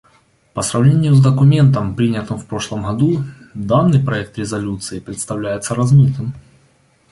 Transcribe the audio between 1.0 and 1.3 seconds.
с